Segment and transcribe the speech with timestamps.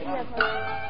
[0.00, 0.81] 无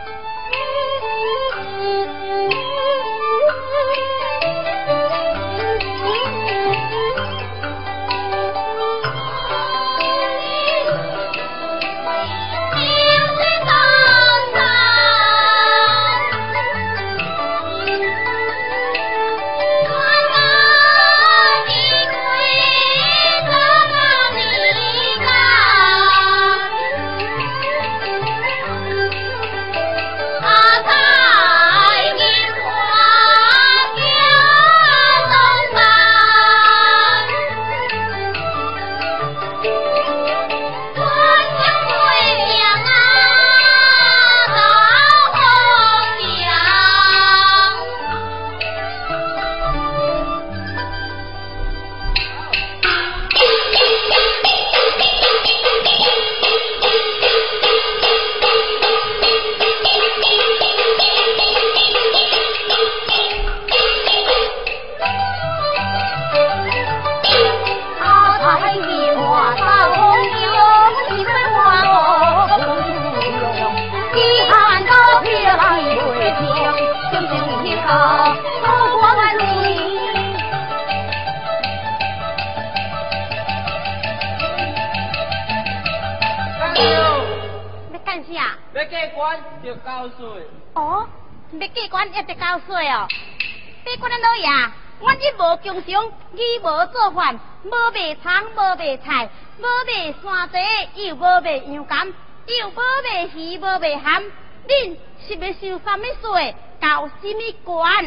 [105.84, 106.54] 什么税？
[106.80, 108.06] 交什么官？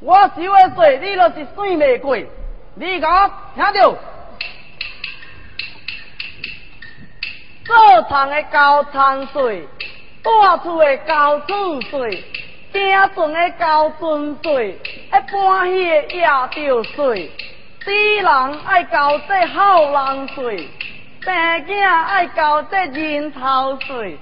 [0.00, 2.16] 我收的税，你若是算未过，
[2.74, 3.98] 你甲我听着。
[7.64, 9.68] 做厂的交厂税，
[10.22, 12.24] 大厝的交厝税。
[12.72, 14.78] 行船的交船税，
[15.10, 17.30] 爱搬戏的夜钓税，
[17.82, 20.68] 死人爱交这好人税，
[21.20, 21.34] 生
[21.66, 24.16] 囝爱交这人头税，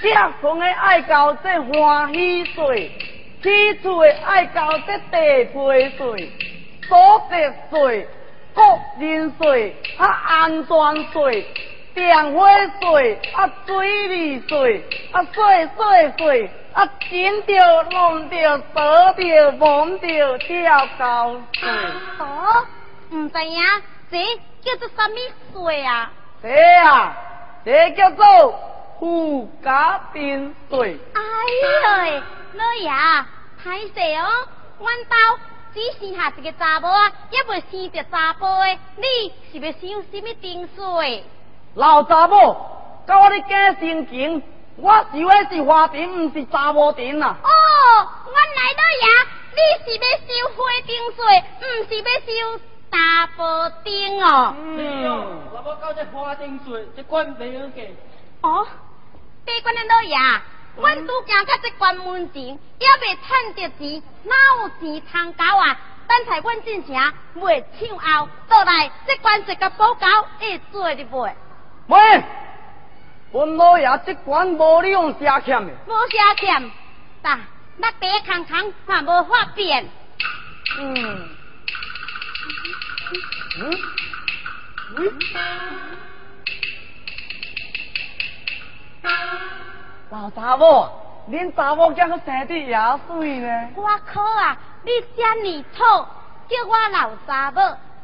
[0.00, 2.90] 结婚的爱交这欢喜税，
[3.42, 6.32] 起厝的爱交这地皮税，
[6.88, 8.08] 所得税、
[8.54, 8.62] 个
[8.98, 11.46] 人税、啊安全税。
[11.92, 12.48] 电话
[12.80, 21.68] 税啊，水利税啊，税税税啊，捡着、弄着、倒着、忘着、跳高税。
[22.20, 22.66] 哦，
[23.10, 23.60] 唔知影，
[24.08, 24.18] 这
[24.62, 25.16] 叫做什么
[25.52, 26.12] 税啊？
[26.40, 26.48] 这
[26.86, 27.16] 啊，
[27.64, 28.24] 这叫做
[29.00, 30.98] 附加丁税。
[31.14, 31.20] 哎
[32.12, 32.22] 呦，
[32.52, 32.90] 老爷，
[33.64, 34.46] 太细哦，
[34.78, 35.16] 阮兜
[35.72, 41.24] 只剩下一个查某啊，也未生着查甫的，你是要收什么丁税？
[41.76, 44.42] 老查某，甲我咧假心情，
[44.76, 47.36] 我收的是花 tiền，唔是查某 tiền 呐。
[47.42, 47.48] 哦，
[48.26, 49.06] 原来老爷，
[49.56, 52.60] 你是要收花丁税，唔是要收
[52.92, 53.38] 查甫
[53.82, 54.54] 丁哦。
[54.58, 57.96] 嗯，那么交这花丁税，这关没有给。
[58.42, 58.66] 哦，
[59.44, 60.16] 别关的老爷，
[60.76, 65.78] 阮拄行到这关门前，也未趁着钱，哪有钱通交啊？
[66.08, 70.06] 等待阮进城，未抢后，倒来这关一个补交
[70.38, 71.32] 会做的袂。
[71.86, 72.24] 喂，
[73.32, 76.70] 阮老爷这关无利用写欠的，无写欠，
[77.22, 77.40] 但
[77.76, 79.88] 那白空空嘛无发变。
[80.78, 81.28] 嗯，
[83.58, 83.70] 嗯，
[84.96, 85.12] 喂，
[90.10, 90.88] 老查某，
[91.30, 92.76] 恁查某怎个生得也
[93.06, 93.68] 水呢？
[93.76, 94.56] 我靠啊！
[94.82, 95.84] 你遮尔土，
[96.48, 97.60] 叫我老查某。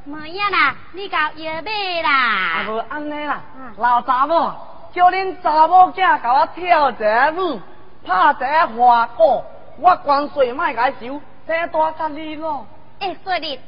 [0.09, 2.11] 冇影啦，你搞药买啦？
[2.13, 3.41] 啊，无安尼啦，
[3.79, 4.53] 老查某，
[4.93, 7.61] 叫恁查某囝甲我跳一个舞，
[8.07, 9.43] 拍一个花鼓，
[9.81, 12.65] 我关税卖甲收，这多甲你咯。
[13.01, 13.59] 会说哩，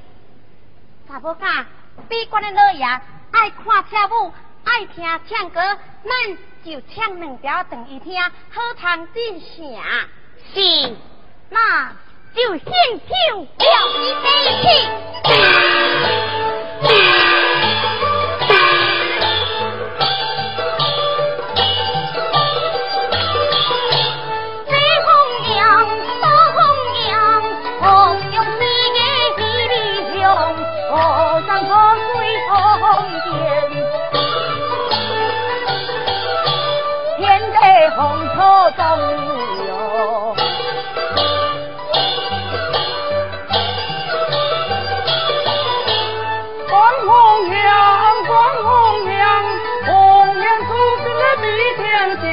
[1.08, 1.64] 查某囝，
[2.08, 4.32] 比关的老爷爱看跳舞，
[4.64, 5.60] 爱听唱歌，
[6.04, 9.46] 咱就唱两条等伊听，好通进城。
[10.54, 10.96] 是，
[11.50, 11.92] 那。
[12.34, 13.08] 就先唱
[13.56, 13.96] 调戏
[14.62, 14.68] 戏。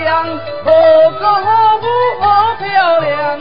[0.06, 0.22] 天上，
[0.64, 0.70] 何
[1.20, 1.88] 个何母
[2.22, 2.24] 何
[2.58, 3.40] 漂亮？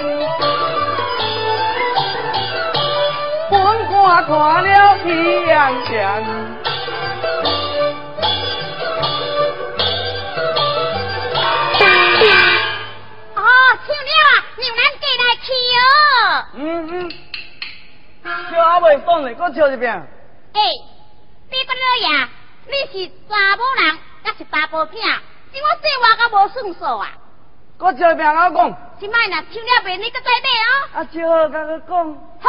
[3.51, 3.53] 本
[3.87, 4.33] 官看
[4.65, 4.73] 了。
[13.37, 13.39] 哦，
[13.85, 14.27] 唱了啊，
[14.57, 15.47] 让咱过来去
[15.77, 15.85] 哦。
[16.55, 16.97] 嗯嗯，
[18.51, 19.93] 笑还未爽呢，搁笑一遍。
[20.55, 20.59] 哎，
[21.51, 22.09] 你个老爷，
[22.69, 25.05] 你是查某人，还是查甫片？
[25.55, 27.13] 怎我说话甲无算数啊？
[27.79, 28.59] 搁笑一遍，我讲。
[28.99, 30.71] 即摆若唱了袂，你搁再买哦。
[30.95, 32.15] 啊，照好，甲佮讲。
[32.41, 32.47] 好，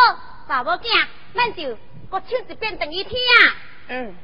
[0.48, 1.06] 查某囝，
[1.36, 1.78] 咱就
[2.10, 3.38] 我唱一遍等于听啊。
[3.90, 4.16] 嗯。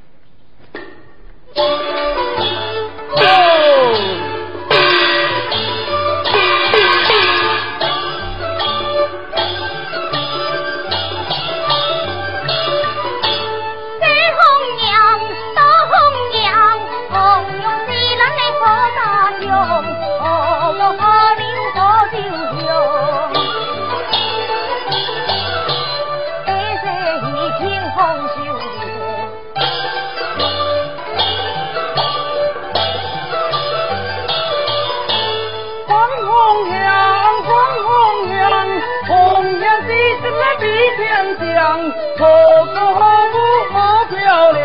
[41.61, 42.25] 何
[42.65, 42.99] 个何
[43.29, 43.37] 母
[43.71, 43.75] 何
[44.05, 44.59] 漂亮？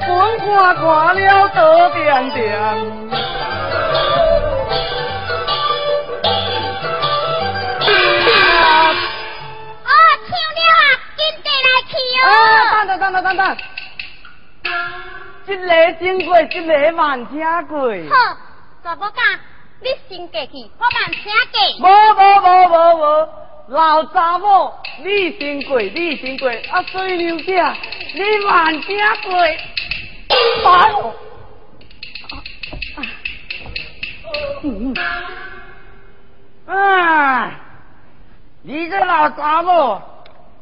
[0.00, 0.08] 本
[0.40, 0.46] 官
[0.76, 0.84] 看
[1.16, 1.58] 了多
[1.94, 2.44] 点点。
[9.82, 9.88] 啊，
[10.26, 10.68] 唱了，
[11.16, 11.90] 紧过来去
[12.20, 12.22] 哦。
[12.26, 13.40] 啊，等等等等等等，
[15.46, 17.74] 一个真贵，一个慢听过。
[18.14, 18.14] 好，
[18.84, 19.20] 查某囝。
[19.78, 21.56] 你先过去，我慢请过。
[21.80, 23.28] 无无无无无，
[23.68, 24.72] 老查某，
[25.04, 27.62] 你先过，你先过，啊，水牛姐，
[28.14, 29.36] 你慢请过。
[30.64, 31.12] 哎呦！
[36.66, 37.50] 啊！
[38.62, 40.00] 你这老查某，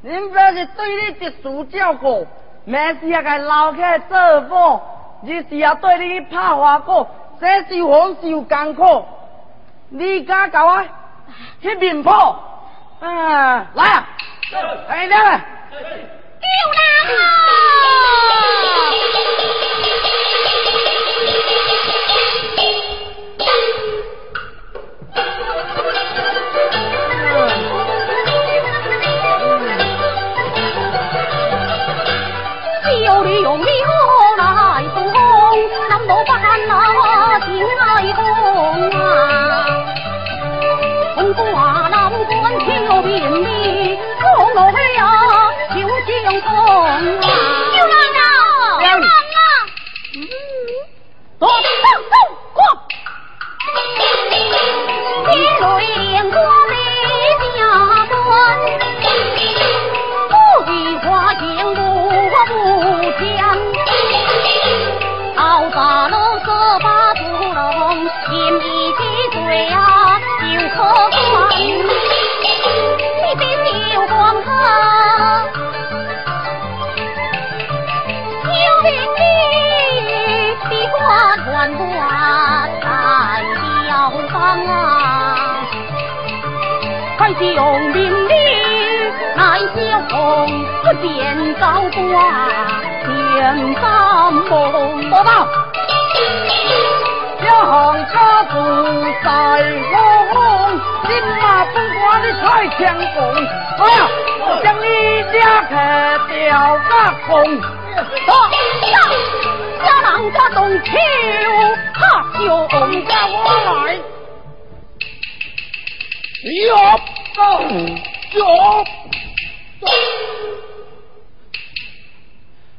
[0.04, 2.26] 恁表是对你特殊照顾，
[2.64, 4.82] 没事啊，该留起来做某，
[5.24, 7.08] 日时啊对你拍花果。
[7.44, 9.04] 这受风受艰苦，
[9.90, 10.82] 你敢搞啊
[11.60, 12.10] 去面破？
[13.00, 14.08] 啊，来啊！
[14.88, 15.76] 来来，救
[16.72, 16.80] 人
[46.94, 47.00] 啊。
[47.76, 48.22] 有人啊，
[48.80, 49.08] 有人啊，
[50.14, 50.16] 嗯，
[51.38, 51.52] 走走
[52.10, 52.14] 走，
[52.54, 52.58] 过。
[55.24, 56.36] 天雷连过
[56.68, 56.72] 的
[57.56, 57.58] 家
[58.06, 58.32] 关，
[60.28, 60.32] 不
[60.66, 60.68] 比
[60.98, 61.04] 花
[61.34, 61.68] 间我
[63.18, 63.40] 不强，
[65.36, 65.38] 到
[65.70, 65.76] 达
[66.08, 66.14] 了
[66.44, 66.46] 十
[66.82, 66.86] 八。
[68.26, 68.58] 天意
[68.92, 69.00] 之
[69.32, 69.38] 罪
[69.68, 69.76] 啊，
[70.42, 70.72] 有可
[71.10, 71.12] 观。
[73.36, 73.42] 你的
[73.90, 74.12] 秀光
[74.42, 74.48] 啊，
[81.64, 81.80] 花传花
[82.82, 82.84] 在
[83.86, 83.88] 雕
[84.28, 85.64] 方啊，
[87.16, 88.34] 快用名利
[89.34, 89.40] 来
[89.74, 89.78] 交
[90.10, 90.14] 锋，
[91.00, 91.02] 见
[91.54, 91.96] 高官
[93.04, 93.82] 天三
[94.34, 94.52] 梦。
[95.10, 95.48] 报道。
[97.40, 97.72] 家行
[98.12, 98.52] 家父
[99.22, 99.28] 在
[100.32, 100.36] 红，
[101.06, 102.44] 今马不管你太
[102.76, 102.78] 强
[103.14, 103.16] 攻，
[103.78, 103.82] 啊！
[104.40, 104.84] 我将你
[105.32, 105.34] 家
[105.68, 105.72] 客
[106.28, 106.38] 吊
[106.76, 106.90] 个
[107.26, 107.32] 空，
[108.26, 108.28] 打
[108.92, 108.96] 打
[109.84, 110.90] 家郎家中秋，
[112.34, 112.46] 就
[113.06, 113.32] 家我
[113.64, 113.94] 来，
[116.66, 116.76] 哟，
[118.32, 118.40] 哟，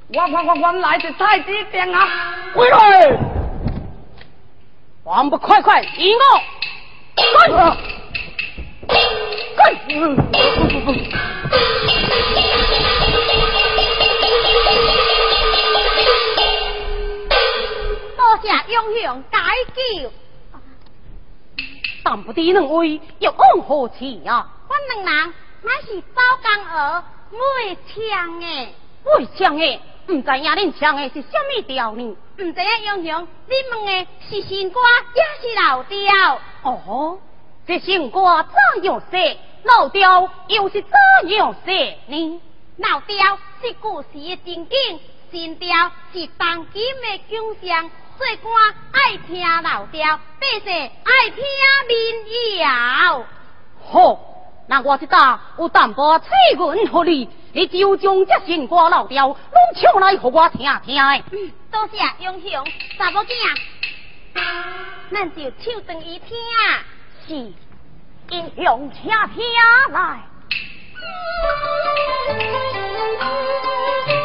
[0.09, 1.97] 我看看原来是太子殿啊，
[2.53, 2.77] 回来。
[5.07, 6.21] 还不快快引我！
[9.55, 9.69] 滚！
[9.95, 10.15] 滚！
[18.37, 19.37] 谢英雄解
[19.75, 20.11] 救，
[22.03, 24.47] 但不知两位又往何去呀？
[24.67, 28.45] 我两人乃是招江儿买枪的，
[29.03, 32.03] 买枪的，不知影恁枪的是什么调呢？
[32.37, 34.79] 唔知影英雄，你问的是新歌
[35.13, 36.39] 也是老调？
[36.63, 37.19] 哦，
[37.65, 39.37] 这新歌怎样写？
[39.63, 42.41] 老调又是怎样写呢？
[42.77, 44.99] 老调是故事的情景，
[45.31, 51.43] 新调是当今的景象，做官爱听老调，百姓爱听
[51.87, 53.25] 民谣。
[53.83, 54.19] 好，
[54.67, 59.37] 那我这打有淡薄彩云和你，你就将这新歌老调拢
[59.75, 61.23] 唱来给我听听的。
[61.31, 62.65] 嗯，多谢英雄，
[62.97, 63.35] 查某囝，
[65.11, 66.37] 咱就唱等伊听。
[67.27, 67.33] 是，
[68.29, 69.43] 英雄请听
[69.91, 70.21] 来。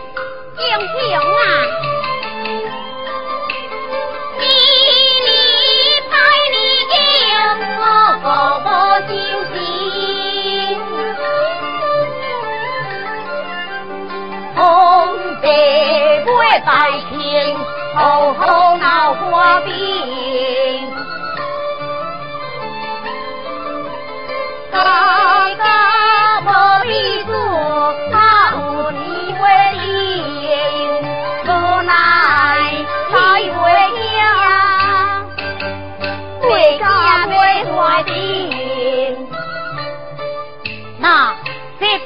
[19.41, 19.91] 闹花饼。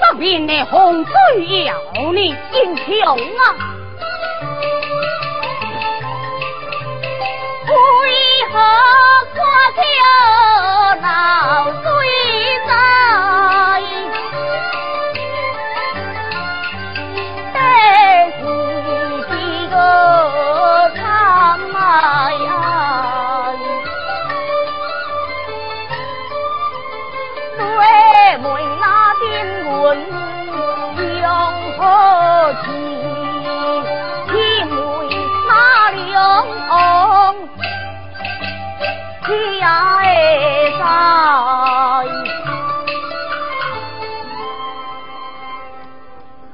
[0.07, 3.64] 这边的洪水要你英雄啊！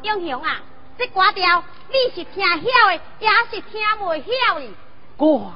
[0.03, 0.59] 英雄啊，
[0.97, 2.55] 这歌调你是听晓
[2.89, 4.65] 的，也是听未晓的。
[5.17, 5.53] 我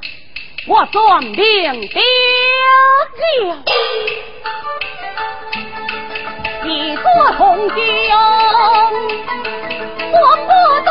[0.68, 1.80] 我算明了了。
[6.64, 7.04] 一座
[7.38, 7.78] 红军，
[10.12, 10.50] 我不
[10.86, 10.90] 懂。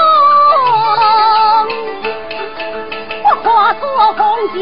[3.23, 3.83] 我化作
[4.15, 4.55] 红将，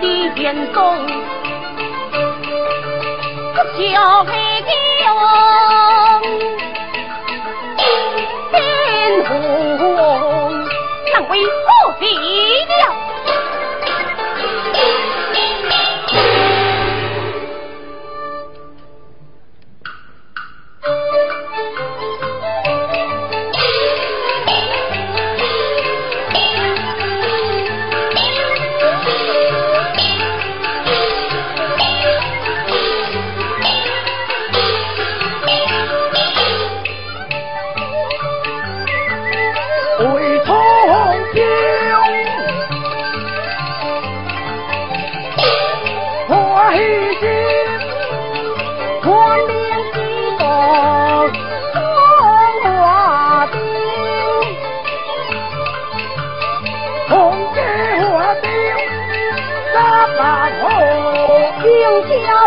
[0.00, 0.04] 的
[0.40, 0.76] 严重，
[3.54, 4.30] 小黑
[4.62, 4.66] 牛。
[11.30, 11.46] 为何
[12.00, 12.04] 地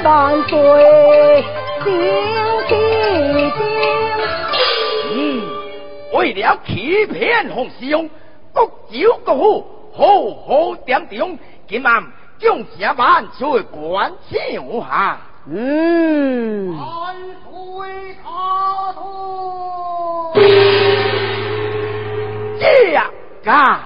[0.03, 1.43] 万岁，
[1.83, 1.87] 顶
[2.67, 2.71] 起
[3.55, 3.59] 顶！
[5.13, 5.17] 嗯，
[6.13, 8.09] 为了欺骗洪师兄，
[8.53, 10.03] 各州各户好
[10.45, 12.03] 好点点，今晚
[12.37, 14.37] 将这万岁关唱
[14.81, 15.17] 下。
[15.47, 16.75] 嗯。
[16.77, 17.15] 万
[17.49, 20.33] 岁他托。
[23.43, 23.79] 驾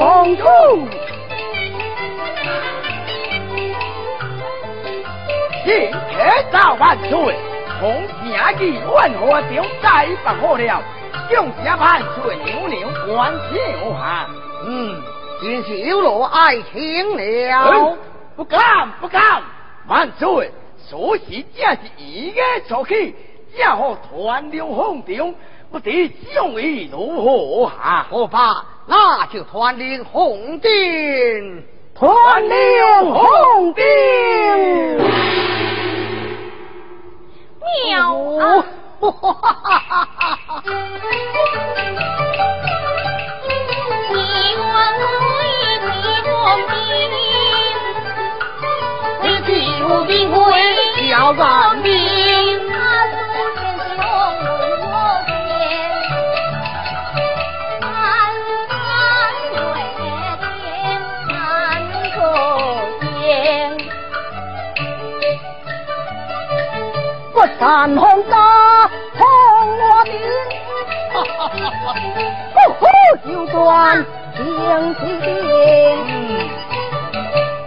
[0.00, 0.44] 公主。
[5.62, 5.74] 今
[6.08, 7.36] 天早万岁，
[7.78, 8.02] 红
[8.32, 9.42] 霞记万花
[9.82, 10.82] 再不好了，
[11.28, 14.26] 众家万岁牛牛欢天下。
[14.64, 15.02] 嗯，
[15.38, 17.98] 今是有劳爱情了、
[18.34, 19.42] 不敢不敢，
[19.86, 23.14] 万岁，所以正是一个出去，
[23.54, 25.34] 正好团流红中，
[25.70, 28.06] 不知用意如何下、啊？
[28.08, 28.64] 好。
[28.90, 31.62] 那就团领红兵。
[31.94, 32.50] 团领
[33.12, 33.84] 红顶，
[37.86, 38.64] 妙啊！
[39.00, 39.06] 你
[67.60, 68.88] 山红沙
[69.18, 69.22] 红
[69.76, 70.12] 我顶，
[72.54, 72.82] 呼呼
[73.28, 74.02] 就断
[74.34, 74.40] 情
[74.94, 75.28] 起定，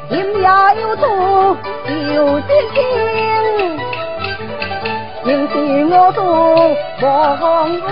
[0.10, 0.44] 天涯
[0.80, 1.06] 有处
[2.12, 2.78] 有心情，
[5.26, 5.54] 情是
[5.86, 6.20] 我度
[7.00, 7.00] 黄
[7.82, 7.86] 昏，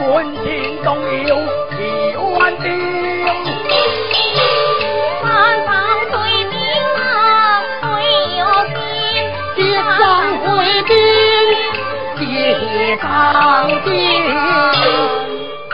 [0.00, 0.04] 关
[0.42, 0.44] 情
[0.82, 0.86] 动
[1.28, 1.30] 有
[1.76, 1.76] 几
[2.16, 3.07] 万定。
[12.96, 13.90] 上京，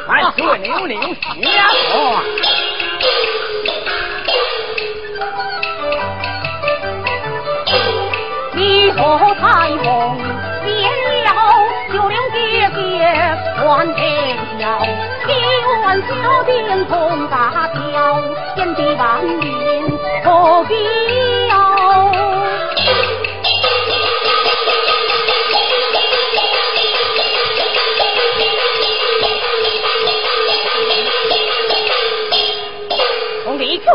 [0.09, 0.98] 万岁牛牛
[1.42, 2.22] 下话。
[8.57, 8.98] 你和
[9.40, 9.42] 彩
[9.83, 10.18] 虹
[10.64, 10.90] 变
[11.24, 11.29] 了，
[11.92, 12.81] 九灵姐姐
[13.59, 13.62] 换
[13.94, 14.62] 天桥，
[15.29, 15.31] 一
[15.85, 16.11] 万小
[16.44, 16.92] 兵同
[17.29, 18.20] 大跳，
[18.55, 20.74] 天地万民何必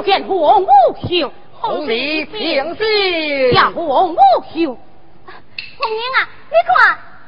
[0.10, 0.68] 见黄无
[1.08, 4.76] 秀，红礼平息，呀黄无秀。
[5.78, 6.74] 红英啊，你看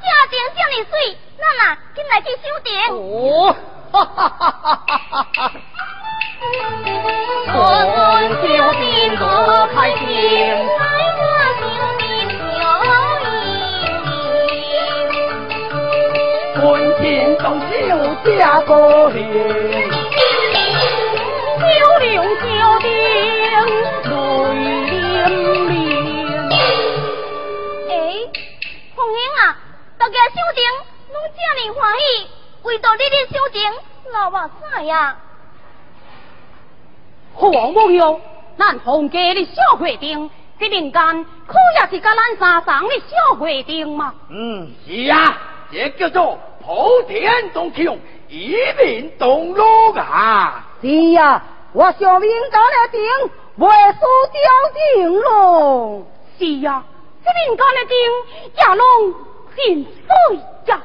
[0.01, 0.91] 家丁叫你水，
[1.37, 2.89] 那哪进来去修电？
[2.89, 3.55] 哦，
[3.91, 5.53] 哈哈哈哈哈哈！
[7.53, 7.55] 我
[8.41, 8.43] 修
[8.79, 8.81] 电
[9.15, 9.23] 多
[9.75, 10.01] 开心，
[10.65, 10.81] 我
[11.61, 11.61] 修
[11.99, 12.01] 电
[12.57, 12.65] 有
[13.29, 13.37] 意
[14.09, 15.13] 义。
[16.59, 16.59] 关
[16.99, 16.99] 天
[17.37, 17.69] 动修
[18.39, 18.71] 家个
[19.09, 19.21] 灵。
[22.41, 22.97] 小小丁泪
[25.69, 25.77] 涟
[26.49, 26.57] 涟。
[27.87, 27.93] 哎，
[28.95, 29.55] 红英啊，
[29.99, 30.59] 大家小丁
[31.13, 32.03] 拢这么欢喜，
[32.63, 33.37] 为到你的小
[34.81, 35.15] 呀？
[37.35, 38.19] 黄木友，
[38.57, 40.27] 咱红家的小会丁，
[40.59, 44.15] 这人间可也是甲咱山上的小会丁嘛。
[44.29, 45.37] 嗯，是啊，
[45.71, 50.65] 这叫做普天同庆，一民同乐啊。
[50.81, 51.43] 是呀。
[51.73, 53.01] 我小民干的定，
[53.55, 53.99] 未输
[54.31, 54.41] 掉
[54.73, 56.03] 定喽。
[56.37, 56.83] 是呀，
[57.23, 57.95] 这民间的定
[58.57, 59.13] 也拢
[59.55, 60.81] 很水呀。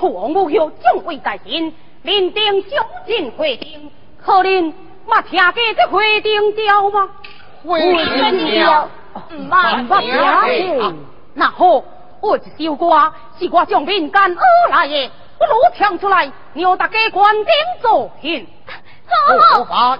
[0.00, 3.92] 王母后将会在先，临定小进会定，
[4.24, 4.72] 可怜
[5.06, 7.08] 嘛听过这会定调吗？
[7.64, 8.88] 会定调，
[9.30, 11.06] 唔捌听。
[11.34, 11.84] 那好，
[12.20, 18.48] 我一首歌是我将民间而来的，不如唱出来，让大家观听作品。
[19.12, 19.96] 好好，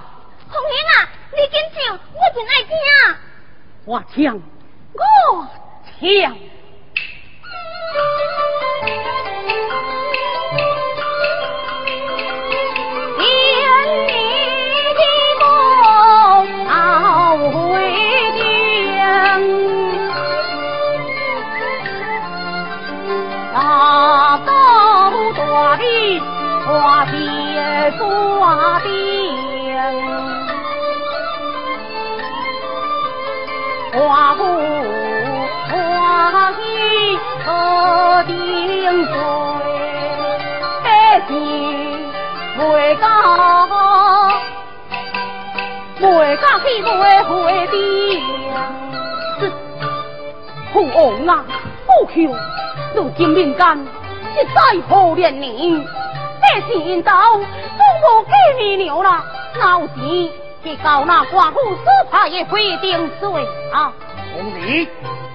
[0.49, 2.71] 红英啊，你紧唱，我真爱听。
[3.85, 4.41] 我唱，
[4.95, 5.01] 我
[6.01, 6.03] 唱。
[13.17, 13.21] 花
[51.29, 51.45] 啊，
[51.87, 52.35] 父兄，
[52.95, 55.85] 如今民间一再可怜你。
[56.43, 59.25] 这是道，总无给你牛了，
[59.61, 60.31] 老钱
[60.63, 63.93] 去交那寡妇所派的回定税啊！
[64.35, 64.89] 红礼，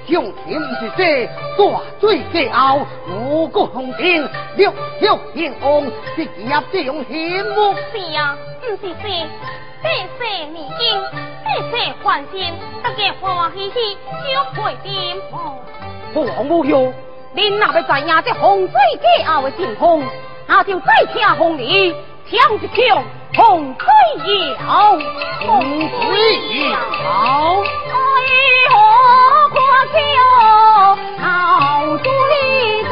[0.08, 1.26] 上天是这
[1.58, 5.82] 大水过后，五谷红天，六六天王，
[6.15, 7.73] 是业这种险目。
[7.91, 9.28] 是啊，不是说，
[9.82, 11.04] 这世年经，
[11.45, 15.58] 这世欢心，大家欢欢喜喜就会点哦。
[16.17, 16.91] 父王母后，
[17.36, 20.01] 恁若要知影这洪水过后的情况，
[20.47, 23.03] 那就再听风里唱一唱
[23.36, 23.86] 洪水
[24.58, 24.97] 谣。
[25.45, 25.69] 洪水
[26.71, 26.75] 谣，
[27.60, 27.62] 为
[28.71, 28.73] 何
[29.53, 29.56] 跨
[29.93, 29.95] 桥
[31.21, 31.23] 好
[31.99, 32.01] 水
[32.89, 32.91] 在？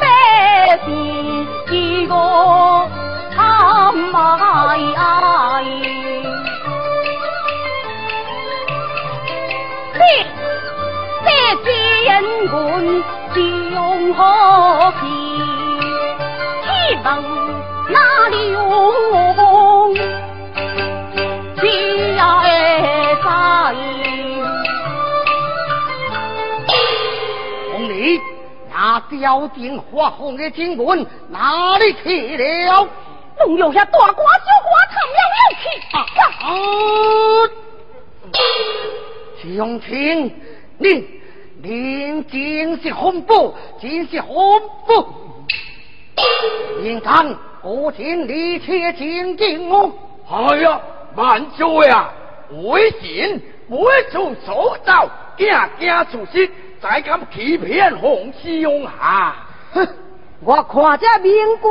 [0.00, 0.02] 百
[0.84, 0.86] 姓
[1.70, 1.72] 一
[2.08, 2.10] 个
[3.36, 4.10] 惨埋。
[11.24, 11.26] 这
[11.64, 11.66] 这
[12.04, 12.10] 奸
[12.48, 12.54] 棍
[13.34, 14.20] 凶何
[15.00, 15.02] 其？
[16.62, 16.66] 岂
[17.04, 17.06] 能
[17.88, 17.94] 那
[18.28, 18.34] 流
[22.16, 22.18] 家
[23.22, 23.26] 在？
[27.72, 27.90] 红礼，
[28.72, 28.74] 那
[29.08, 32.86] 吊顶发红的金棍哪里去了？
[33.38, 35.64] 弄有下大瓜小瓜藏了了去！
[35.96, 35.96] 啊！
[39.42, 40.34] 兄亲，
[40.78, 41.20] 您
[41.62, 45.06] 您真是恐怖，真是恐怖！
[46.82, 49.92] 应当我请你切精进哦。
[50.30, 50.80] 哎呀，
[51.16, 52.12] 万岁啊！
[52.64, 56.50] 为神不会出手招，惊惊出息，
[56.80, 59.46] 才敢欺骗洪师兄啊！
[59.72, 59.88] 哼，
[60.40, 61.70] 我看这名瓜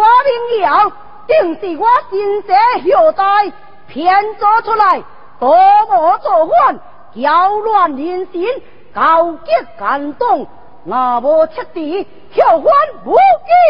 [0.50, 0.92] 名谣，
[1.28, 2.56] 定是我心生
[2.98, 3.52] 后代
[3.88, 5.04] 骗做出来，
[5.40, 5.56] 多
[5.90, 6.80] 么作反，
[7.16, 8.48] 搅乱人心，
[8.94, 10.48] 高级感动，
[10.86, 12.74] 那无彻底，后患
[13.06, 13.16] 无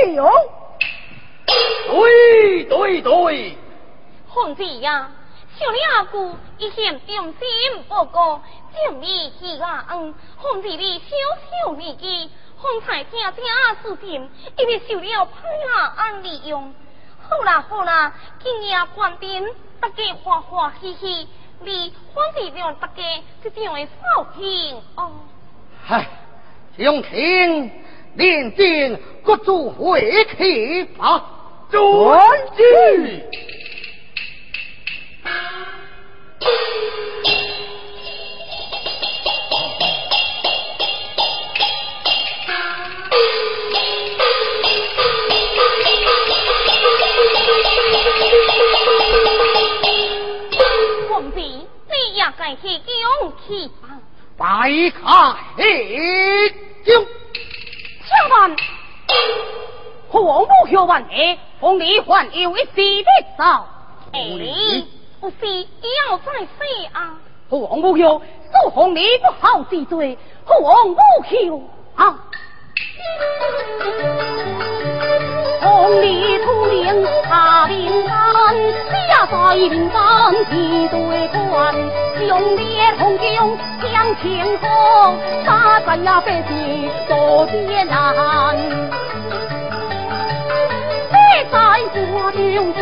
[0.06, 0.32] 义用。
[1.90, 3.58] 对对对，
[4.30, 5.10] 皇子呀，
[5.58, 8.42] 小李阿姑一向忠心报告，
[8.74, 11.16] 尽力去啊嗯，皇子你小
[11.68, 12.30] 小年纪，
[12.62, 13.44] 方才听听
[13.84, 16.74] 事情，一定受了派下安利用。
[17.28, 19.44] 好啦好啦，今夜关店，
[19.80, 21.28] 大家欢欢喜喜，
[21.64, 23.04] 你皇子让大家
[23.44, 25.12] 这样的扫兴哦。
[25.88, 26.08] 唉，
[26.78, 27.72] 兄亲，
[28.16, 31.24] 连进各主回去吧。
[31.70, 31.80] 遵
[32.58, 33.30] 旨。
[51.24, 51.68] 你
[52.16, 54.00] 也该去勇气吧。
[54.38, 54.46] 白
[54.90, 55.02] 开
[56.84, 57.06] 酒，
[58.06, 58.56] 千万，
[60.12, 63.68] 父王母后万年，红里还有一时的早。
[64.14, 64.20] 哎，
[65.20, 67.20] 不是要再说啊。
[67.50, 72.20] 父王母后，受红里不好之罪，父王母后啊。
[75.62, 78.56] 红里出名踏平安，
[79.10, 80.98] 下在名单几对
[81.30, 81.74] 官，
[82.28, 84.66] 兄弟同兄向前冲，
[85.46, 88.56] 大战呀百姓多艰难。
[91.52, 91.58] 在
[91.94, 92.80] 我中府，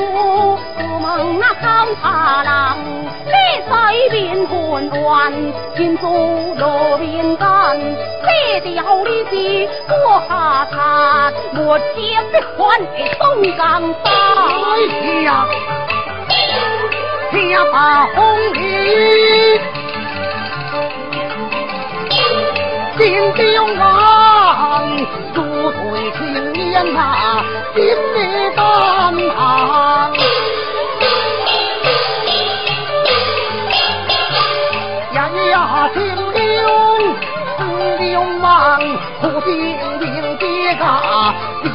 [0.78, 2.78] 我们那看茶郎；
[3.26, 3.32] 你
[3.70, 3.74] 在
[4.12, 5.34] 边混乱，
[5.76, 6.04] 天主
[6.56, 7.80] 落边干。
[7.80, 9.34] 你的好利是
[9.88, 12.88] 过下餐，莫见不还的
[13.20, 13.24] 东
[13.58, 14.06] 江山。
[14.62, 14.78] 哎
[15.24, 15.28] 呀，
[17.32, 17.38] 下
[17.72, 18.18] 把红
[18.54, 19.60] 礼，
[22.98, 23.78] 金雕郎，
[26.70, 28.62] 青年呐，心里担
[29.36, 30.14] 当。
[35.14, 35.18] 呀
[35.50, 36.30] 呀，青龙，
[37.58, 37.60] 四
[37.98, 38.48] 流氓，
[39.20, 39.50] 苦心
[40.00, 40.84] 领别个，
[41.64, 41.66] 地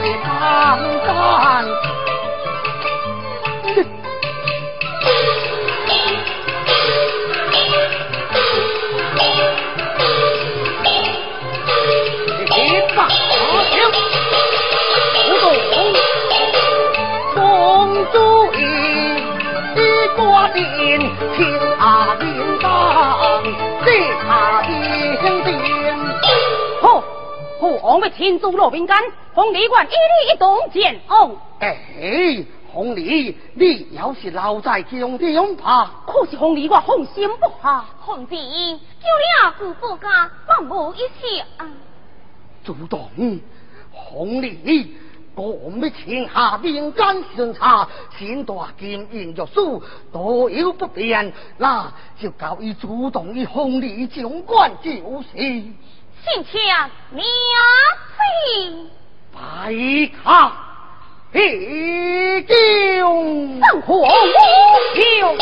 [0.00, 0.26] 位长
[20.58, 20.98] 一挂定，
[21.36, 22.64] 听他铃铛，
[23.84, 23.88] 这
[24.24, 25.48] 他叮叮。
[26.82, 27.00] 好，
[27.60, 29.00] 父王为天主落饼干，
[29.34, 31.36] 红里官一律一动见哦。
[31.60, 37.84] 哎，红礼，你要是留在中中怕，可是红里我放心不下。
[38.00, 41.68] 皇子，叫你阿姑不家，万无一切啊。
[42.64, 43.08] 主动，
[43.92, 44.96] 红礼，
[45.42, 54.90] 我们天下民间巡查，先大金银若书，多有不便，那就交伊主动与红礼总管就
[55.22, 55.28] 是。
[55.36, 56.60] 请请
[57.10, 57.24] 娘
[58.56, 58.90] 亲，
[59.32, 59.72] 拜
[60.24, 60.52] 他
[61.32, 61.38] 一
[62.42, 65.38] 敬，圣皇无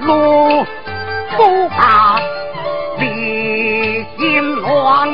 [0.00, 0.64] 路
[1.36, 2.18] 不怕
[2.98, 5.08] 离心乱，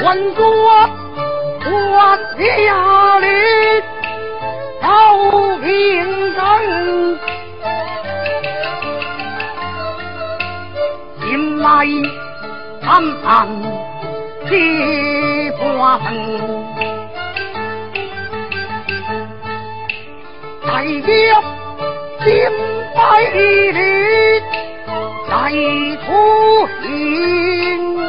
[0.00, 0.40] 混作
[1.66, 3.26] 我家里
[4.80, 4.86] 好
[5.58, 5.64] 名
[6.34, 6.40] 声，
[11.22, 11.66] 心来
[12.86, 12.88] 暗
[13.24, 13.28] 暗
[14.48, 14.50] 气
[15.58, 16.69] 不恨。
[20.80, 21.12] 代表
[22.24, 22.32] 金
[22.94, 24.40] 百里
[25.28, 25.52] 来
[26.06, 26.08] 出
[26.88, 28.00] 营，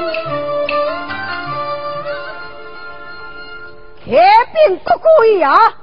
[4.06, 4.22] 铁
[4.54, 5.74] 兵不归呀！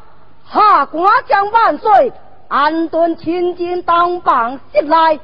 [0.51, 2.11] 下官将万岁，
[2.49, 5.21] 安顿千金当棒袭来，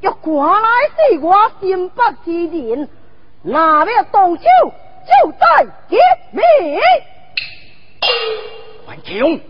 [0.00, 2.88] 要赶来是我心不之人，
[3.42, 5.96] 哪要动手就在结
[6.32, 6.42] 命。
[8.88, 9.40] 万兄。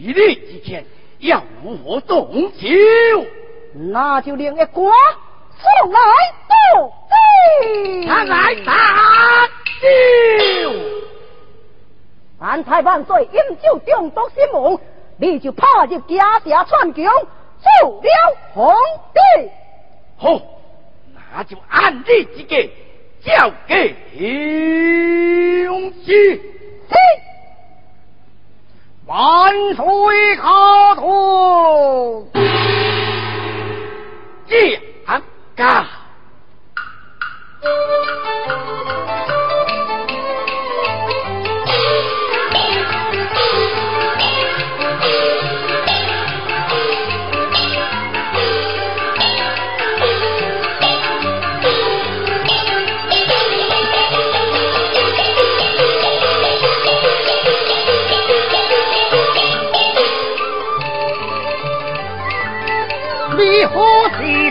[0.00, 0.82] 一力之间
[1.18, 1.42] 要
[1.84, 3.26] 我动手，
[3.92, 4.94] 那就另一官
[5.58, 6.00] 送来
[6.48, 6.54] 奏
[7.10, 9.46] 奏，他来打
[9.82, 10.72] 酒。
[12.38, 14.80] 安太万岁，饮酒中毒身亡，
[15.18, 18.08] 你就怕入家下篡宫，做了
[18.54, 18.74] 皇
[19.12, 19.50] 帝。
[20.16, 20.40] 好，
[21.14, 22.02] 那就按你
[22.38, 22.70] 这个
[23.22, 23.94] 交给
[25.68, 26.40] 兄弟。
[29.10, 32.30] 万岁，卡图，
[34.46, 35.20] 将
[35.56, 35.84] 干。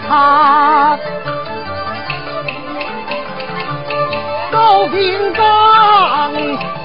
[0.07, 0.97] 他
[4.51, 6.31] 高平岗，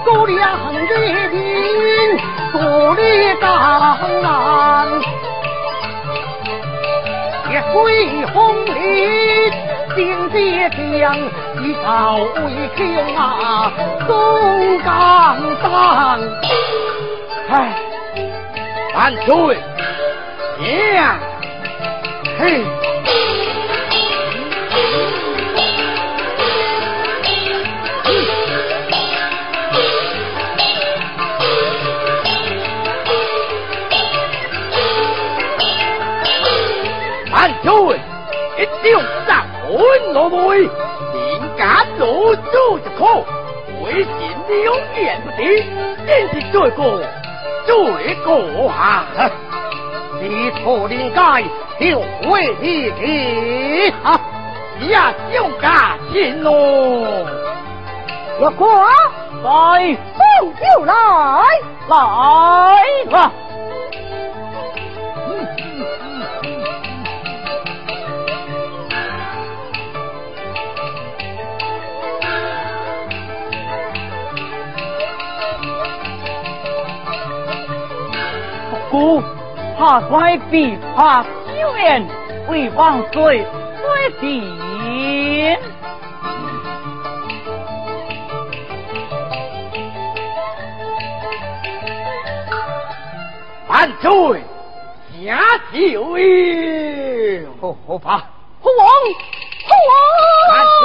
[0.04, 0.94] 高粱的
[1.30, 2.18] 兵，
[2.52, 4.86] 高丽岗南，
[7.48, 9.52] 铁盔红绫，
[9.94, 11.16] 金铁枪，
[11.62, 13.72] 一朝为天啊，
[14.06, 16.20] 东岗上，
[17.50, 17.52] 哎，
[18.94, 19.58] 万岁，
[20.58, 21.18] 娘，
[22.38, 22.64] 嘿。
[45.04, 45.36] 永远不得，
[46.06, 46.98] 真是罪过，
[47.66, 49.04] 罪过啊！
[50.18, 51.42] 你错灵该
[51.78, 51.98] 就
[52.30, 54.18] 为你的啊，
[54.80, 56.50] 你呀，就敢信喽！
[58.40, 58.66] 我快
[59.42, 59.96] 来
[60.40, 60.94] 送酒来
[61.88, 61.96] 来
[63.10, 63.32] 了。
[78.94, 79.20] 故
[79.76, 82.06] 怕衰必怕救援，
[82.48, 83.44] 为万岁
[83.82, 85.58] quyết định。
[93.66, 94.40] 万岁，
[95.24, 95.40] 下
[95.72, 98.18] 酒宴，好好怕，
[98.62, 98.88] 父王，
[99.66, 99.92] 父王，
[100.54, 100.54] 万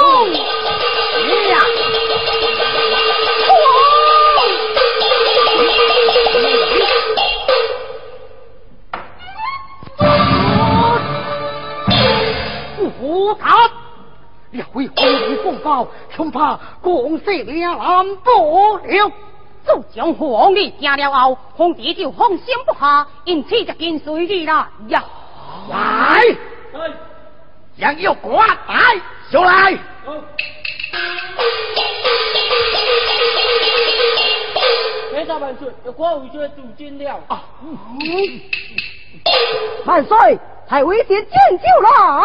[14.72, 19.10] 不他列位火力风暴，恐怕共死两难不了。
[19.66, 25.04] 就将皇帝听了后，皇帝就放心不下，因此就跟随你啦呀！
[25.70, 26.24] 来，
[27.78, 29.78] 将要挂带上来。
[35.10, 37.20] 天大万岁，有国务院主军了。
[39.84, 42.24] 万岁，太尉殿见就来。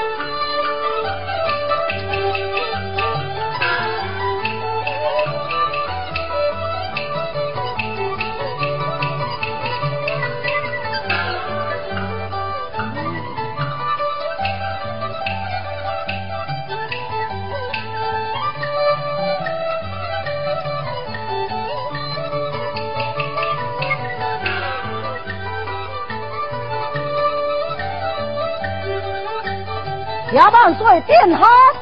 [30.33, 31.37] 下万岁殿下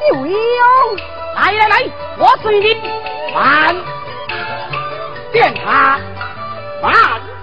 [0.09, 0.35] 就用，
[1.35, 1.83] 来来来，
[2.17, 2.75] 我随你。
[3.33, 3.75] 万
[5.31, 5.99] 殿下，
[6.81, 6.93] 万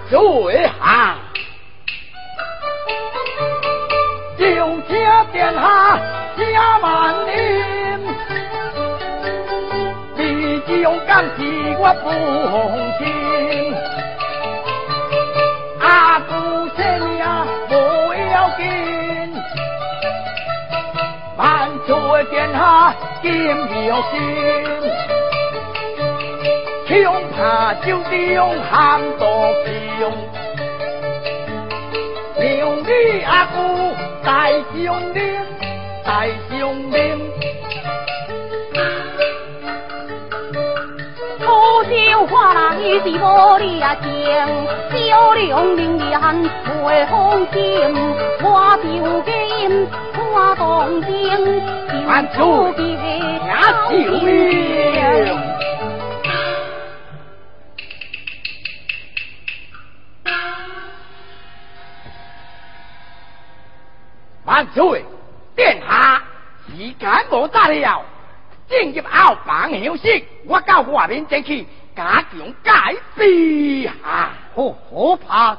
[0.09, 1.15] 岁哈！
[4.37, 4.45] 就
[4.81, 5.97] 家殿下
[6.37, 7.99] 家万年，
[10.15, 12.09] 你只用感激我不
[12.49, 13.73] 红心，
[15.79, 16.33] 阿姑
[16.75, 17.73] 生呀不
[18.13, 18.61] 要紧，
[21.87, 23.31] 万岁殿下金
[23.85, 24.15] 有心。
[26.87, 29.25] 恐怕就得用喊多
[29.99, 30.11] 用，
[32.39, 33.55] 牛你阿姑
[34.23, 35.19] 大兄弟，
[36.05, 36.95] 大兄弟。
[41.39, 41.45] 土
[41.89, 42.83] 雕花郎是
[43.19, 44.07] 玻璃啊情，
[44.91, 46.19] 小梁明艳
[46.83, 47.95] 会风景，
[48.41, 48.85] 花雕
[49.25, 49.87] 金
[50.37, 52.41] 花动情，万岁
[53.47, 55.35] 呀，救命！
[64.45, 65.03] 万岁！
[65.55, 66.21] 殿下
[66.67, 68.05] 时间无大了，
[68.69, 70.23] 进入后房休息。
[70.45, 73.91] 我到外面前去加强改备下。
[74.53, 75.57] 好可怕！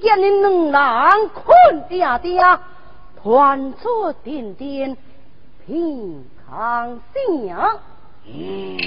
[0.00, 0.24] 见你
[0.70, 2.58] 两人困嗲嗲，
[3.22, 4.96] 团坐点点，
[5.66, 7.78] 平康想。
[8.26, 8.78] 嗯，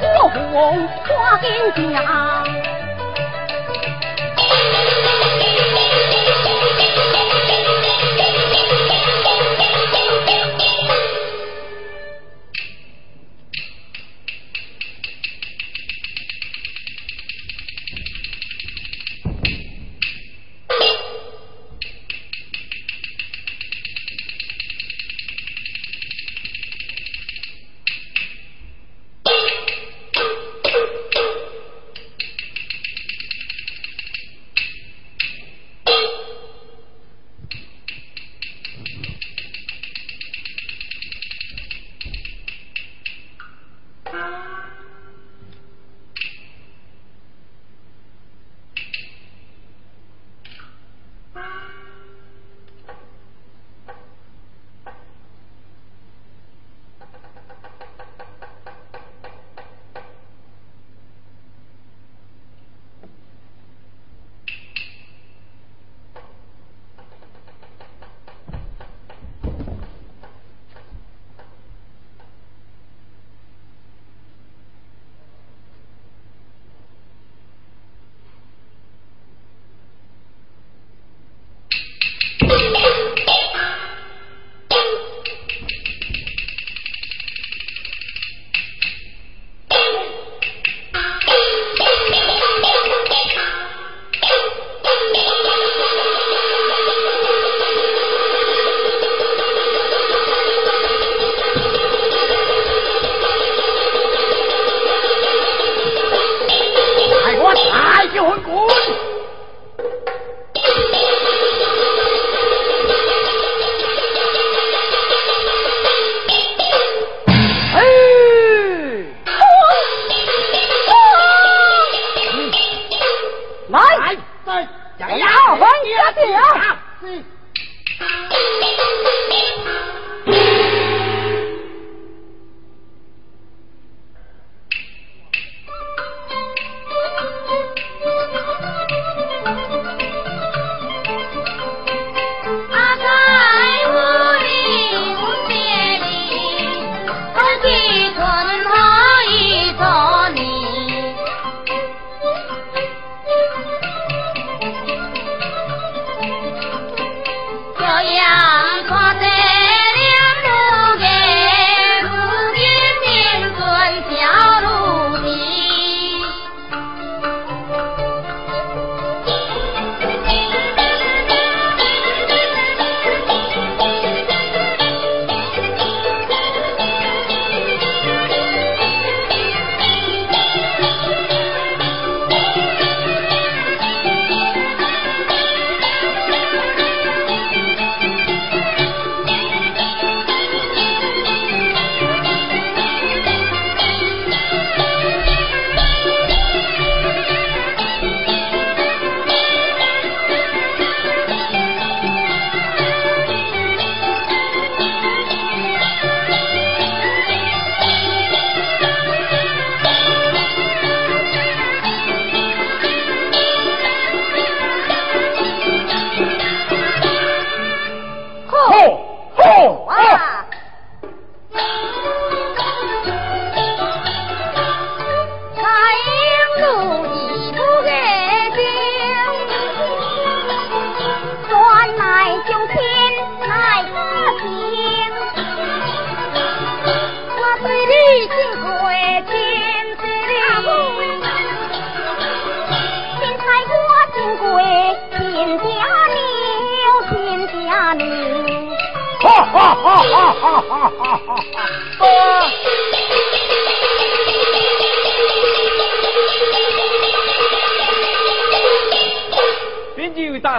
[0.00, 2.67] 我叫红花金家。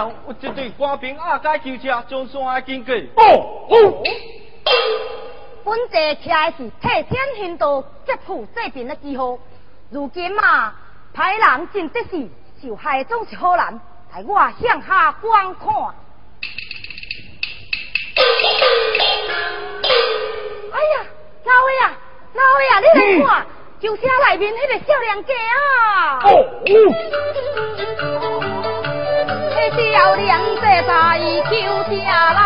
[0.00, 2.94] 大王，有一队官兵押解救车从山经过。
[2.94, 4.02] 哦哦，
[5.64, 9.38] 本这车是替天行道、接触这边的记号。
[9.90, 10.72] 如今嘛，
[11.14, 12.28] 歹人真得是
[12.62, 13.80] 受害总是好人，
[14.12, 15.68] 待我向下观看。
[20.72, 21.06] 哎呀，
[21.44, 21.98] 老爷啊，
[22.34, 23.46] 老爷啊，你来看，
[23.80, 26.20] 就车内面那个少年家啊！
[26.24, 26.28] 哦
[28.22, 28.29] 那
[29.76, 31.16] 笑脸在大
[31.48, 31.50] 跳
[31.84, 32.36] 下来，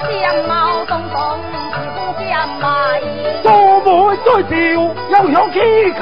[0.00, 0.12] 相
[0.48, 1.14] 貌匆匆
[1.72, 2.64] 是不相迈。
[3.42, 3.46] 坐
[3.80, 3.86] 满
[4.24, 4.54] 在笑，
[5.10, 5.54] 悠悠起
[5.92, 6.00] 开，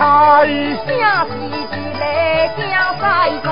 [0.86, 0.88] 声
[1.26, 1.30] 声
[1.70, 2.02] 是来
[2.56, 2.58] 惊
[3.00, 3.02] 在
[3.42, 3.46] 态。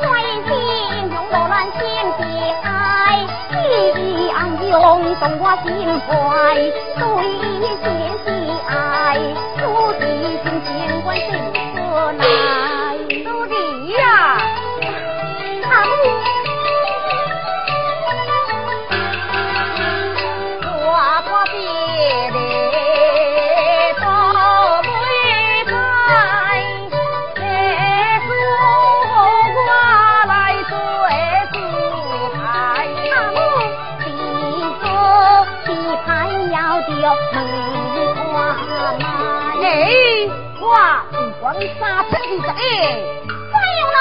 [0.00, 0.06] 归
[0.46, 0.48] 天
[4.60, 4.70] 天，
[5.40, 5.66] 我心
[6.06, 6.10] 怀，
[6.98, 7.00] 对
[7.82, 7.84] 天
[8.24, 8.28] 的
[8.68, 8.70] 爱，
[9.56, 9.60] 苦
[9.92, 10.00] 的
[10.42, 10.68] 心尽
[11.02, 11.20] 管是
[11.80, 12.20] 无奈。
[41.10, 42.50] 不光杀出几十里，
[43.52, 43.98] 还有呢，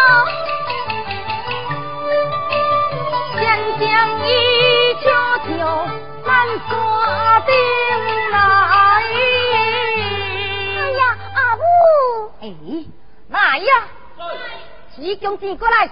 [3.80, 3.86] 湘
[4.26, 4.30] 一
[5.04, 5.06] 交
[5.40, 5.50] 桥
[6.26, 6.30] 难
[6.70, 6.70] 跨
[7.40, 7.46] 来。
[8.32, 9.10] 哎
[10.94, 11.00] 呀，
[11.36, 11.60] 阿呜，
[12.42, 12.44] 哎，
[13.30, 13.72] 来呀，
[14.96, 15.90] 徐工子过来。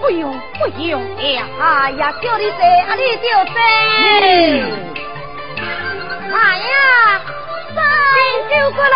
[0.00, 3.54] 不用不用，哎呀，哎呀，叫你坐，啊你就坐，
[6.30, 7.20] 来呀，
[7.74, 7.80] 走，
[8.14, 8.94] 进酒过来。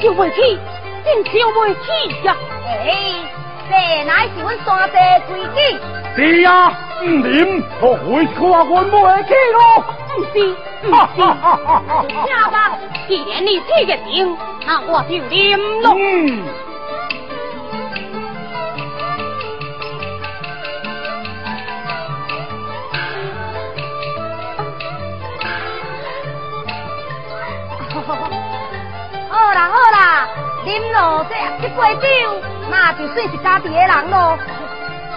[0.00, 0.58] 真受袂起，
[1.04, 2.36] 真受袂起呀！
[2.66, 2.86] 哎，
[3.68, 5.58] 这乃是阮山寨规矩。
[6.14, 6.72] 是啊，
[7.02, 9.84] 唔啉，我会看阮袂起咯。
[10.16, 12.04] 不是，不哈哈是，哈哈哈！
[12.06, 12.78] 听吧，
[13.08, 14.36] 既然你起个定，
[14.66, 15.96] 那我就啉咯。
[15.98, 16.44] 嗯，
[29.58, 30.28] 好啦好啦，
[30.64, 32.06] 啉咯这一杯酒，
[32.70, 34.38] 那就算是家己的人咯。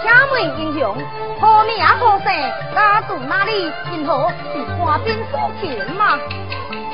[0.02, 0.98] 请问英雄，
[1.40, 2.26] 好名好姓，
[2.74, 3.72] 家住哪里？
[3.92, 6.18] 今何是官兵所擒嘛？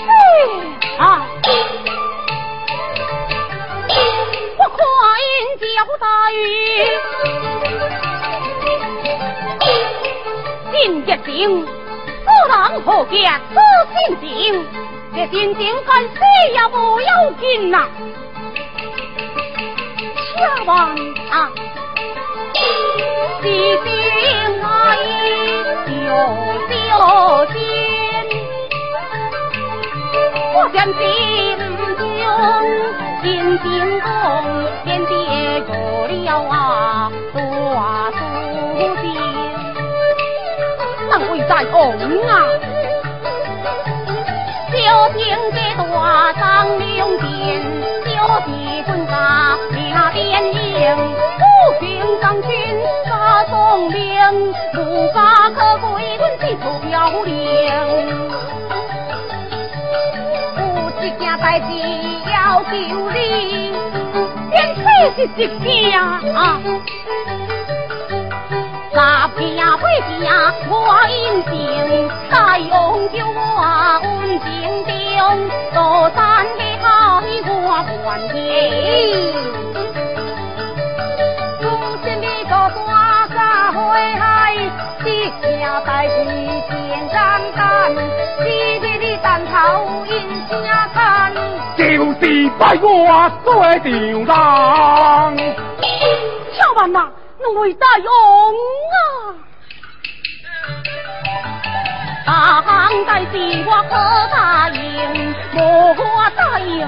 [0.10, 0.12] 哎
[1.00, 1.26] 啊！
[4.58, 4.78] 我看
[5.24, 5.66] 因交
[6.02, 6.36] 大雨，
[10.74, 13.56] 今日定此人何家此
[13.94, 14.28] 心情？
[15.18, 16.14] 这心情干死
[16.54, 17.90] 也不要紧呐！
[20.36, 20.96] 千万
[21.32, 21.50] 啊！
[23.42, 23.46] 细
[23.84, 23.90] 心
[24.62, 24.68] 爱
[25.88, 25.90] 小
[26.70, 27.56] 小心，
[30.54, 30.96] 我将心
[31.98, 32.00] 中
[33.24, 33.26] 心
[33.64, 33.66] 情
[34.00, 34.06] 中
[34.86, 35.18] 点点
[35.66, 35.70] 着
[36.06, 36.16] 了
[36.48, 37.36] 啊，大
[38.12, 39.04] 苏心，
[41.10, 41.76] 能为在红
[42.28, 42.46] 啊！
[44.88, 45.20] 小听
[45.52, 47.62] 这大张两边，
[48.06, 50.96] 小弟 quân 家俩边营，
[51.38, 51.44] 不
[51.82, 51.86] 平
[52.22, 52.50] 上军
[53.06, 54.00] 杀宋兵，
[54.78, 57.36] 无法可归屯地头飘零。
[60.56, 60.62] 有
[61.02, 61.66] 一件代志
[62.32, 62.72] 要求
[63.12, 63.76] 你，
[64.50, 64.80] 便说
[65.18, 65.92] 是一件
[68.98, 69.30] 啊。
[69.38, 69.78] 十件八
[70.20, 70.26] 件
[70.70, 70.74] 我
[71.10, 71.50] 应承，
[72.30, 72.76] 大王
[73.10, 73.40] 叫我
[74.04, 74.06] 温
[74.40, 74.46] 情
[74.86, 74.88] 中，
[75.74, 75.78] 多
[76.16, 76.18] 山
[76.58, 76.86] 的海
[77.46, 77.50] 我
[78.04, 78.36] 还听。
[81.62, 81.64] 如
[82.04, 82.88] 今你个山
[83.30, 83.38] 山
[83.74, 83.80] 回
[84.16, 84.22] 海，
[85.04, 85.06] 这
[85.42, 85.46] 件
[85.86, 86.14] 代志
[86.68, 86.72] 真
[87.08, 87.14] 简
[87.56, 87.62] 单，
[88.44, 88.46] 今
[88.82, 89.54] 日你单头
[90.08, 90.12] 应
[90.50, 90.52] 声
[90.94, 90.98] 干，
[91.78, 91.82] 就
[92.20, 92.22] 是
[92.58, 92.86] 拜我
[93.44, 93.48] 做
[94.26, 94.28] 丈
[95.36, 95.40] 人。
[96.54, 97.08] 千万呐！
[97.40, 98.14] 两位大勇
[102.26, 102.26] 啊！
[102.26, 103.90] 大行代志我可
[104.32, 106.80] 答应，无法答应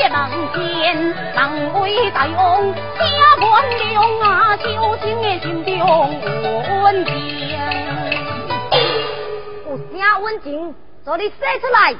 [0.00, 1.14] 也能见。
[1.32, 3.04] 两位大勇家
[3.38, 3.46] 原
[3.78, 5.84] 谅啊，小情的心中有
[6.82, 7.12] 温情。
[9.66, 9.68] 有
[9.98, 10.74] 啥温情，
[11.04, 11.94] 做你说出来，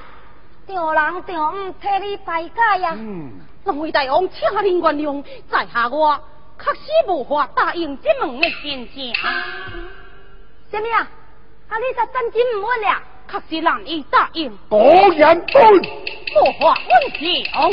[0.67, 2.93] 丈人丈唔替你排解呀。
[2.95, 3.33] 嗯，
[3.65, 6.21] 两位大王，请您原谅，在下我。
[6.59, 9.15] 确实无法答应这门的真情。
[10.71, 11.07] 什么啊？
[11.69, 13.03] 啊，你这真金唔稳了？
[13.31, 14.59] 确实难以答应。
[14.69, 14.81] 果
[15.17, 15.63] 然对。
[15.63, 17.47] 无法温情。
[17.53, 17.69] 好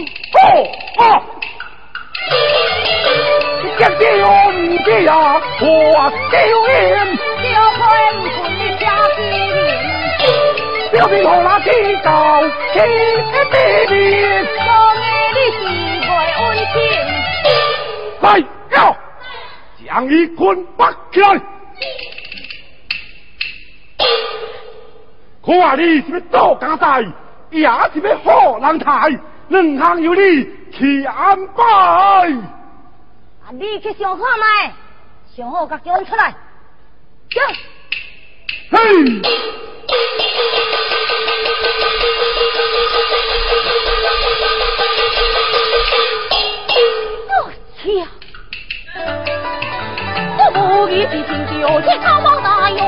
[1.03, 1.03] 啊！
[3.63, 3.81] 一叫
[4.49, 5.11] 唔知呀，
[5.61, 5.65] 我
[6.31, 6.35] 叫
[6.67, 6.73] 人。
[7.41, 7.79] 小亏
[8.15, 8.83] 唔存你家
[9.17, 10.93] 那？
[10.93, 10.97] 我
[14.95, 15.59] 爱你是
[16.07, 16.09] 会
[16.41, 16.75] 温情。
[18.21, 18.25] 来。
[19.85, 21.41] 将伊捆绑起来！
[25.45, 27.01] 看你是要做家代，
[27.51, 29.19] 也是要好人才，
[29.49, 31.63] 两项由你去安排。
[31.63, 34.73] 啊，你去想看麦，
[35.35, 36.33] 想好甲叫出来，
[37.29, 37.41] 叫。
[38.71, 39.21] 嘿。
[50.65, 50.87] 我去。
[50.87, 52.79] 不义之情就去草莽大勇，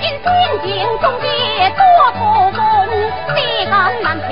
[0.00, 0.24] 因心
[0.64, 0.68] 境
[1.00, 1.26] 中的
[1.76, 1.80] 多
[2.18, 2.20] 头
[2.50, 2.60] 功，
[3.34, 3.36] 谁
[3.66, 3.72] 敢
[4.02, 4.28] 难撇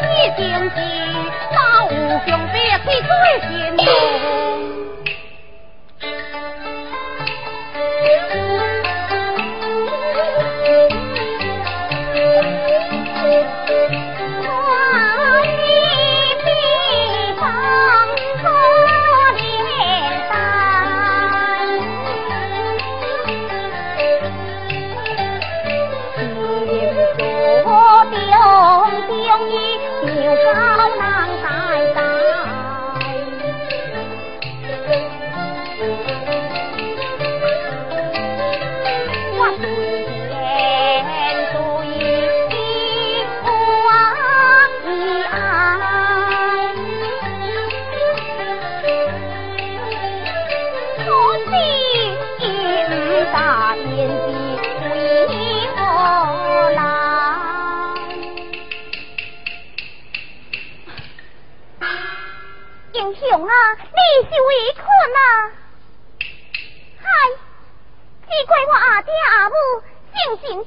[0.00, 0.04] 的
[0.36, 0.76] 精气，
[1.52, 1.56] 那
[1.86, 1.88] 无
[2.26, 3.12] 兄别去最
[3.48, 3.50] 心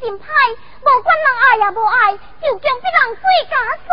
[0.07, 3.91] 心歹，无管人爱也无爱，就将别人做假赛。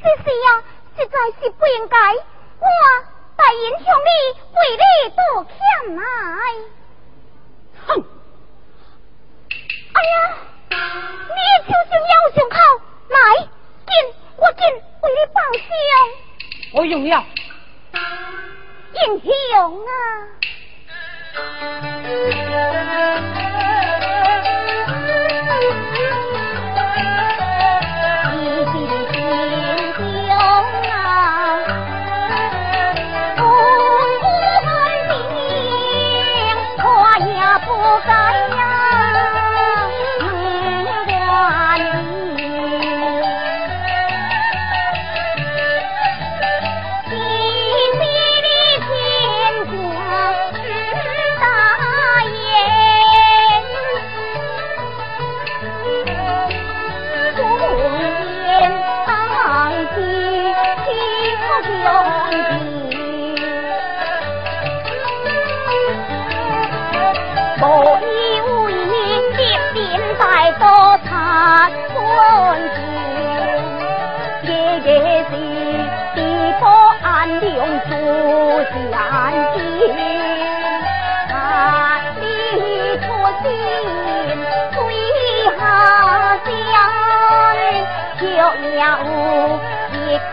[0.00, 0.48] 这是呀，
[0.96, 2.14] 实在是不应该。
[2.14, 2.66] 我
[3.36, 4.08] 大英雄你
[4.56, 5.52] 为你多歉
[5.96, 6.02] 来。
[7.88, 7.88] 哼！
[9.92, 10.14] 哎呀，
[10.70, 11.36] 你
[12.48, 12.56] 口，
[13.08, 13.92] 来，紧，
[14.38, 14.64] 我紧
[15.02, 15.38] 为你报。
[16.72, 17.22] 我用药。
[18.94, 19.90] 英雄啊！
[67.62, 67.64] 无
[68.00, 68.72] 以为
[69.36, 69.38] 必
[69.74, 69.78] 定
[70.18, 70.64] 在多
[71.04, 71.08] 残
[71.88, 71.94] 村
[72.74, 72.78] 子，
[74.48, 74.50] 夜
[74.80, 74.88] 夜
[75.24, 75.30] 是
[76.14, 76.18] 地
[76.58, 76.62] 破
[77.02, 77.06] 安
[77.38, 77.44] 良
[77.82, 77.88] 出
[78.72, 78.90] 相
[79.52, 79.60] 见，
[81.28, 81.34] 万
[82.16, 82.22] 里
[83.02, 83.04] 初
[83.42, 83.44] 心
[84.72, 84.74] 最
[85.58, 85.60] 下
[86.46, 86.48] 乡，
[88.18, 88.70] 就了
[89.92, 89.94] 一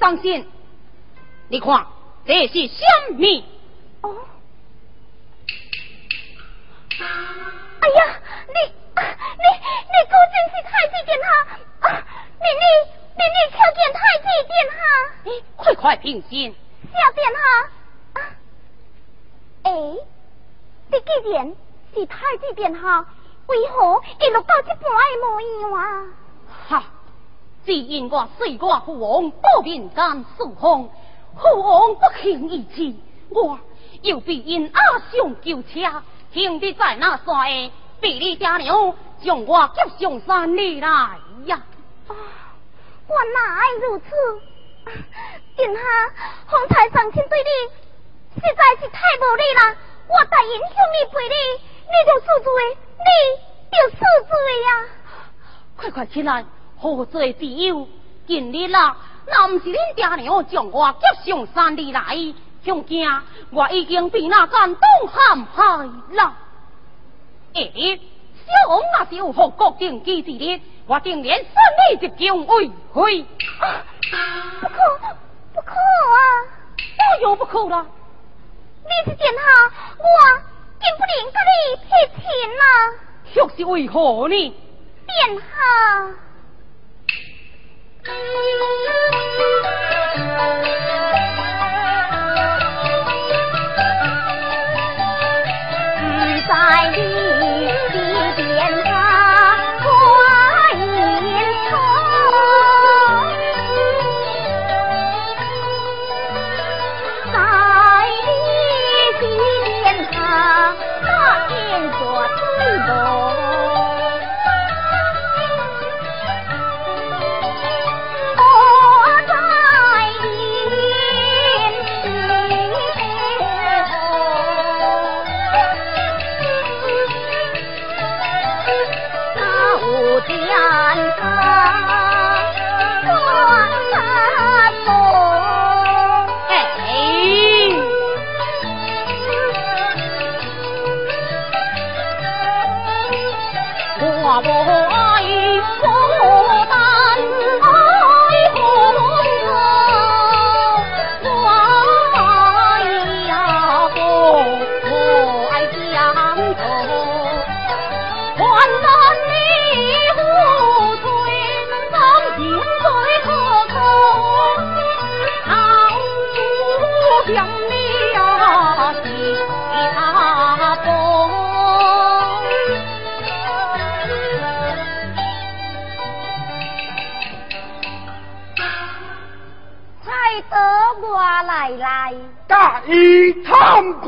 [0.00, 0.48] 当心？
[1.48, 1.86] 你看
[2.24, 3.44] 这是什么？
[4.00, 4.16] 哦。
[6.98, 11.26] 哎呀，你你你果真是太子殿下！
[11.88, 11.88] 啊，
[12.40, 12.64] 你你
[13.14, 14.78] 你你瞧见太子殿下？
[15.24, 16.54] 你快快平心！
[16.92, 17.38] 小殿下。
[18.14, 18.18] 啊，
[19.64, 19.70] 哎，
[20.90, 21.54] 你既然
[21.94, 23.06] 是太子殿下，
[23.48, 24.86] 为何一路到这般的
[25.20, 25.82] 模样啊？
[26.68, 26.84] 哈！
[27.70, 30.90] 只因我岁我父王不敏感诉风，
[31.36, 33.56] 父王不轻义气，我
[34.02, 36.02] 又被因阿兄救车，
[36.32, 38.92] 停伫在那山下，被你爹娘
[39.22, 40.88] 将我接上山里来
[41.44, 41.62] 呀！
[42.08, 42.12] 啊，
[43.08, 43.40] 原来
[43.86, 44.06] 如此。
[45.54, 45.80] 殿下，
[46.48, 47.50] 方才上亲对你
[48.34, 49.76] 实在是太无礼了。
[50.08, 51.36] 我答应向你赔礼，
[51.86, 52.50] 你就恕罪，
[52.98, 53.06] 你
[53.70, 54.86] 就恕罪呀。
[55.76, 56.44] 快快起来，
[56.80, 57.86] 何罪之有？
[58.26, 62.16] 今日啦，那不是恁爹娘将我接上山里来，
[62.64, 63.06] 恐惊
[63.50, 66.36] 我已经被那间东陷害了。
[67.54, 67.98] 哎，
[68.46, 70.60] 小王若是有何国定机之日？
[70.86, 71.52] 我定连三
[71.90, 73.22] 里就将为回。
[73.22, 74.76] 不可，
[75.54, 76.20] 不可啊！
[77.16, 77.86] 我又不可了。
[78.84, 79.40] 你是殿下，
[79.98, 80.04] 我
[80.78, 82.22] 定不能跟你撇清
[82.60, 82.64] 啊！
[83.32, 84.34] 却是为何呢？
[84.36, 85.44] 殿下。
[88.02, 88.10] 在
[96.96, 97.29] 你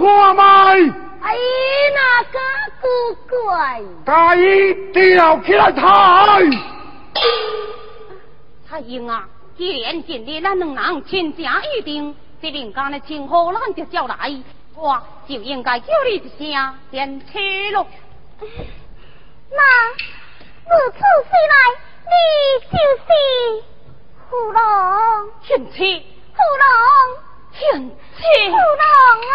[0.03, 0.43] 看卖，
[1.21, 1.37] 哎，
[1.95, 2.41] 那个
[2.81, 2.89] 古
[3.29, 5.81] 怪，甲伊吊起来抬。
[8.69, 14.43] 太英啊，既然今日咱两人亲家预定，这人家的情况咱就叫来，
[14.75, 17.87] 我就应该叫你一声贤妻咯。
[18.41, 19.63] 那
[20.65, 21.55] 如此说来，
[22.11, 22.13] 你
[22.73, 23.07] 就是
[24.29, 24.61] 虎龙，
[25.43, 26.67] 贤妻，虎龙，
[27.53, 27.91] 贤妻
[28.51, 28.83] 虎，龙
[29.31, 29.35] 啊！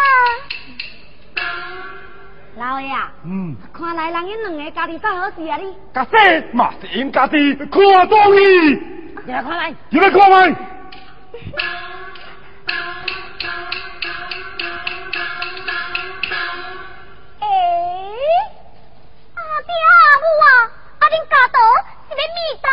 [2.56, 6.18] 老爷啊，嗯，看来人因两个家己做好事啊你，甲说
[6.52, 8.40] 嘛是因家己看中伊，
[9.24, 10.36] 你来看来，你来看卖。
[17.40, 17.46] 哎，
[19.34, 20.46] 阿爹阿母啊，
[20.98, 21.56] 啊恁家头
[22.08, 22.66] 是要蜜袋。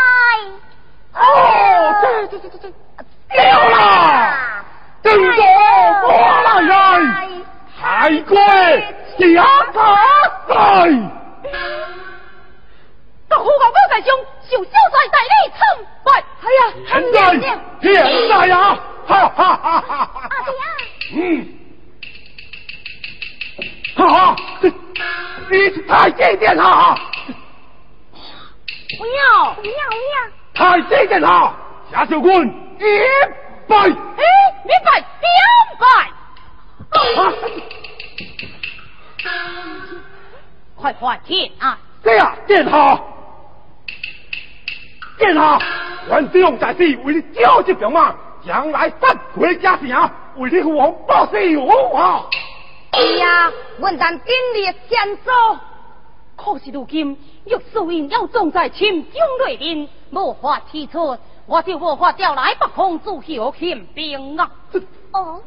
[1.14, 1.22] 哦，
[2.30, 2.74] 对对对对对，
[3.30, 4.66] 对啦，
[5.06, 5.40] 正座
[6.02, 6.10] 我
[6.44, 6.74] 来来，
[7.80, 8.36] 海龟
[9.20, 9.78] 下塔
[10.48, 10.56] 来。
[13.30, 14.10] 大虎王高在兄，
[14.50, 15.62] 受小帅代理参
[16.04, 16.08] 拜。
[16.42, 17.18] 哎呀，现在
[17.84, 17.88] 现
[18.30, 18.54] 在呀，
[19.06, 20.22] 哈哈哈哈哈！
[20.24, 20.74] 阿爹啊，
[21.14, 21.18] 嗯，
[23.96, 24.36] 哈哈，
[25.52, 25.54] 你
[25.88, 26.98] 太经典了，
[28.98, 30.18] 不要，不要不要，
[30.56, 31.54] 太经典了，
[31.92, 32.84] 下小官一
[33.68, 33.78] 拜。
[33.78, 34.24] 哎，
[34.64, 35.38] 你拜两
[35.80, 35.86] 拜。
[36.90, 37.34] 啊
[40.76, 41.80] 快快听啊！
[42.04, 43.02] 这样，殿下，
[45.18, 45.60] 殿下，
[46.08, 48.14] 阮只用在此为你交接兵马，
[48.46, 51.34] 将来返回家乡，为你父王报仇
[51.96, 52.28] 啊！
[52.94, 55.60] 是啊，阮咱鼎力相助。
[56.36, 64.50] 可是如今玉素因要重在秦中内面，无法提出，我就无法调来北方诸侯欠兵啊！
[65.12, 65.42] 哦，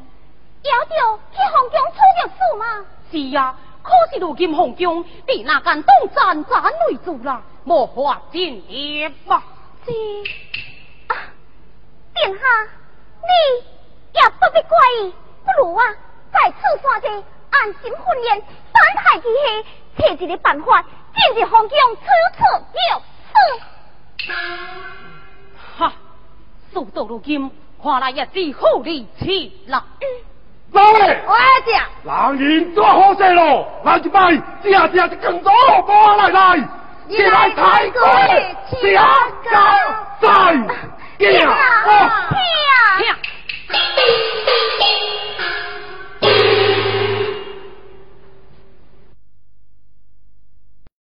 [0.63, 2.87] 要着去皇宫出玉书吗？
[3.11, 9.43] 是啊、可是如今皇宫被那间东站站围住了，无法进入啊！
[9.85, 9.93] 是
[11.09, 11.17] 啊，
[12.15, 12.41] 殿下，
[13.23, 13.29] 你
[14.13, 15.13] 也不必怪伊，
[15.45, 15.83] 不如啊，
[16.33, 17.09] 在此山下
[17.51, 18.41] 安心训练，
[18.73, 19.41] 三害之下，
[19.97, 22.03] 找一个办法，进入皇宫处
[22.37, 22.43] 处
[22.93, 23.63] 有事。
[25.79, 25.93] 哈，
[26.75, 27.51] 事到如今，
[27.81, 29.85] 看来也是好利器了。
[30.01, 30.07] 嗯。
[30.73, 35.53] 老嘞，我爹，老人多好些咯，来一拜，这吃子就更多
[35.87, 36.69] 过来来，
[37.07, 39.15] 你来太贵，吃啊，
[39.51, 39.51] 高
[40.21, 40.29] 在，
[41.17, 41.47] 爹，